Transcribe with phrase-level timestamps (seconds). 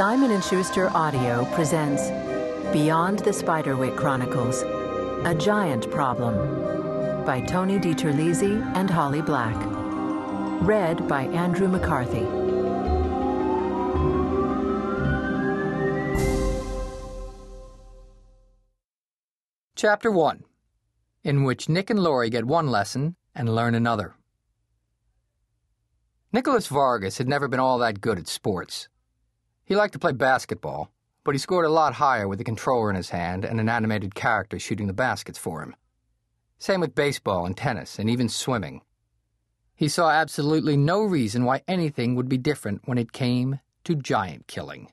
[0.00, 2.08] Simon & Schuster Audio presents
[2.72, 4.62] Beyond the Spiderwick Chronicles:
[5.26, 9.54] A Giant Problem by Tony DiTerlizzi and Holly Black.
[10.62, 12.26] Read by Andrew McCarthy.
[19.76, 20.44] Chapter 1
[21.24, 24.14] In which Nick and Laurie get one lesson and learn another.
[26.32, 28.88] Nicholas Vargas had never been all that good at sports.
[29.70, 30.90] He liked to play basketball,
[31.22, 34.16] but he scored a lot higher with a controller in his hand and an animated
[34.16, 35.76] character shooting the baskets for him.
[36.58, 38.80] Same with baseball and tennis and even swimming.
[39.76, 44.48] He saw absolutely no reason why anything would be different when it came to giant
[44.48, 44.90] killing.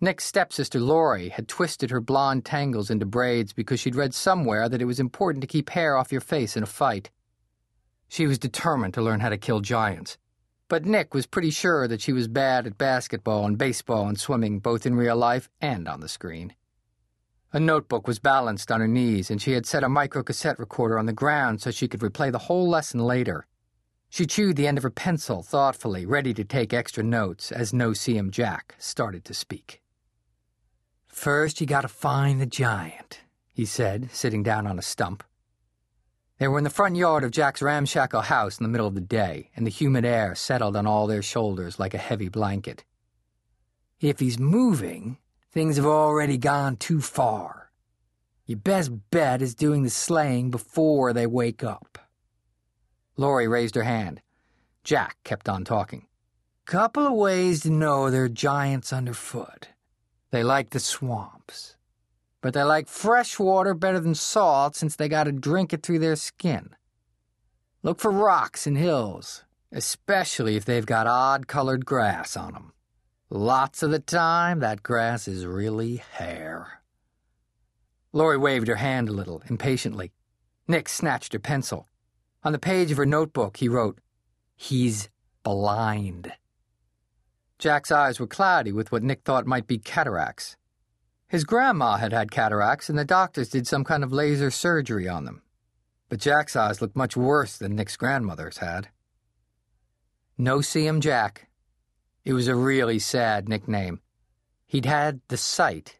[0.00, 4.80] Nick's stepsister Laurie had twisted her blonde tangles into braids because she'd read somewhere that
[4.80, 7.10] it was important to keep hair off your face in a fight.
[8.08, 10.16] She was determined to learn how to kill giants.
[10.68, 14.58] But Nick was pretty sure that she was bad at basketball and baseball and swimming,
[14.58, 16.54] both in real life and on the screen.
[17.52, 21.06] A notebook was balanced on her knees, and she had set a microcassette recorder on
[21.06, 23.46] the ground so she could replay the whole lesson later.
[24.10, 27.92] She chewed the end of her pencil thoughtfully, ready to take extra notes as No
[27.92, 29.80] See Jack started to speak.
[31.06, 33.20] First, you gotta find the giant,
[33.54, 35.22] he said, sitting down on a stump.
[36.38, 39.00] They were in the front yard of Jack's ramshackle house in the middle of the
[39.00, 42.84] day, and the humid air settled on all their shoulders like a heavy blanket.
[44.00, 45.16] If he's moving,
[45.50, 47.70] things have already gone too far.
[48.44, 51.98] Your best bet is doing the slaying before they wake up.
[53.16, 54.20] Laurie raised her hand.
[54.84, 56.06] Jack kept on talking.
[56.66, 59.68] Couple of ways to know they're giants underfoot.
[60.32, 61.75] They like the swamps
[62.46, 66.14] but they like fresh water better than salt since they gotta drink it through their
[66.14, 66.70] skin.
[67.82, 72.72] Look for rocks and hills, especially if they've got odd colored grass on them.
[73.30, 76.82] Lots of the time, that grass is really hair.
[78.12, 80.12] Laurie waved her hand a little, impatiently.
[80.68, 81.88] Nick snatched her pencil.
[82.44, 83.98] On the page of her notebook, he wrote,
[84.54, 85.08] He's
[85.42, 86.32] blind.
[87.58, 90.56] Jack's eyes were cloudy with what Nick thought might be cataracts.
[91.28, 95.24] His grandma had had cataracts, and the doctors did some kind of laser surgery on
[95.24, 95.42] them.
[96.08, 98.88] But Jack's eyes looked much worse than Nick's grandmother's had.
[100.38, 101.48] Noseeum Jack.
[102.24, 104.00] It was a really sad nickname.
[104.66, 105.98] He'd had the sight,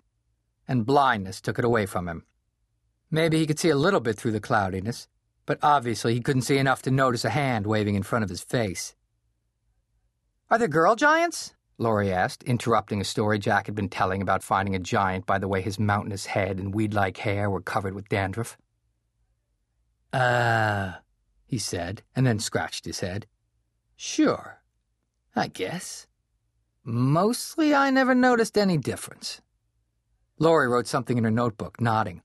[0.68, 2.24] and blindness took it away from him.
[3.10, 5.08] Maybe he could see a little bit through the cloudiness,
[5.44, 8.42] but obviously he couldn't see enough to notice a hand waving in front of his
[8.42, 8.94] face.
[10.50, 11.54] Are there girl giants?
[11.78, 15.48] Laurie asked, interrupting a story Jack had been telling about finding a giant by the
[15.48, 18.56] way his mountainous head and weed like hair were covered with dandruff.
[20.12, 20.92] Uh,
[21.44, 23.26] he said, and then scratched his head.
[23.94, 24.62] Sure,
[25.34, 26.06] I guess.
[26.82, 29.42] Mostly I never noticed any difference.
[30.38, 32.22] Laurie wrote something in her notebook, nodding.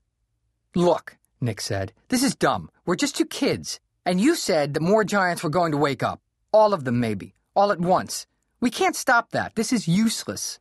[0.74, 2.70] Look, Nick said, this is dumb.
[2.86, 3.80] We're just two kids.
[4.06, 6.20] And you said that more giants were going to wake up.
[6.52, 7.34] All of them, maybe.
[7.54, 8.26] All at once.
[8.62, 9.56] We can't stop that.
[9.56, 10.60] This is useless.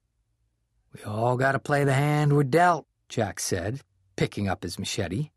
[0.91, 3.81] We all gotta play the hand we're dealt, Jack said,
[4.16, 5.29] picking up his machete.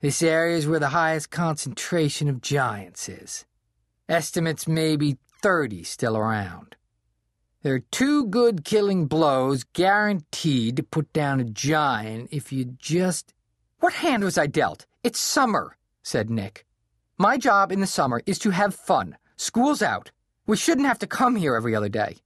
[0.00, 3.46] This area is where the highest concentration of giants is.
[4.08, 6.76] Estimates maybe 30 still around.
[7.62, 13.34] There are two good killing blows guaranteed to put down a giant if you just.
[13.80, 14.86] What hand was I dealt?
[15.02, 16.64] It's summer, said Nick.
[17.18, 19.16] My job in the summer is to have fun.
[19.36, 20.12] School's out.
[20.48, 22.16] We shouldn't have to come here every other day.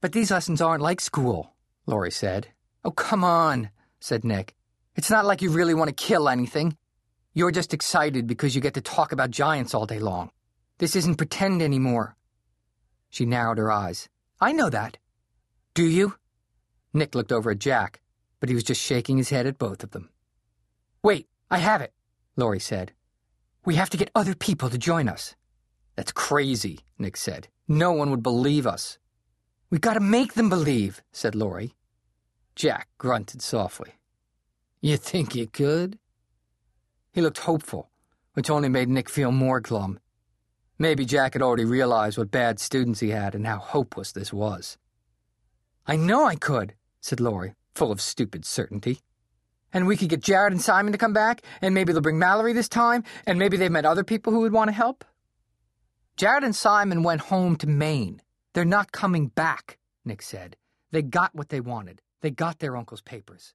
[0.00, 1.54] But these lessons aren't like school,
[1.84, 2.46] Laurie said.
[2.84, 4.54] Oh, come on, said Nick.
[4.94, 6.76] It's not like you really want to kill anything.
[7.34, 10.30] You're just excited because you get to talk about giants all day long.
[10.78, 12.14] This isn't pretend anymore.
[13.10, 14.08] She narrowed her eyes.
[14.40, 14.98] I know that.
[15.74, 16.14] Do you?
[16.94, 18.00] Nick looked over at Jack,
[18.38, 20.10] but he was just shaking his head at both of them.
[21.02, 21.92] Wait, I have it,
[22.36, 22.92] Laurie said.
[23.64, 25.34] We have to get other people to join us.
[25.96, 27.48] That's crazy, Nick said.
[27.66, 28.98] No one would believe us.
[29.70, 31.74] We gotta make them believe, said Laurie.
[32.54, 33.94] Jack grunted softly.
[34.80, 35.98] You think you could?
[37.12, 37.90] He looked hopeful,
[38.34, 39.98] which only made Nick feel more glum.
[40.78, 44.76] Maybe Jack had already realized what bad students he had and how hopeless this was.
[45.86, 49.00] I know I could, said Laurie, full of stupid certainty.
[49.72, 52.52] And we could get Jared and Simon to come back, and maybe they'll bring Mallory
[52.52, 55.04] this time, and maybe they've met other people who would want to help.
[56.16, 58.22] Jared and Simon went home to Maine.
[58.54, 60.56] They're not coming back, Nick said.
[60.90, 62.00] They got what they wanted.
[62.22, 63.52] They got their uncle's papers.